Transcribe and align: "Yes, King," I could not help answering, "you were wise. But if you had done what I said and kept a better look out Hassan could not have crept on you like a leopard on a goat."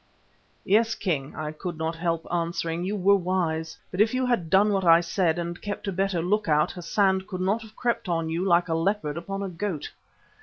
"Yes, 0.65 0.95
King," 0.95 1.35
I 1.35 1.51
could 1.51 1.77
not 1.77 1.95
help 1.95 2.25
answering, 2.33 2.83
"you 2.83 2.95
were 2.95 3.13
wise. 3.15 3.77
But 3.91 4.01
if 4.01 4.15
you 4.15 4.25
had 4.25 4.49
done 4.49 4.73
what 4.73 4.83
I 4.83 4.99
said 4.99 5.37
and 5.37 5.61
kept 5.61 5.87
a 5.87 5.91
better 5.91 6.23
look 6.23 6.49
out 6.49 6.71
Hassan 6.71 7.21
could 7.27 7.41
not 7.41 7.61
have 7.61 7.75
crept 7.75 8.09
on 8.09 8.27
you 8.27 8.43
like 8.43 8.67
a 8.67 8.73
leopard 8.73 9.23
on 9.29 9.43
a 9.43 9.49
goat." 9.49 9.91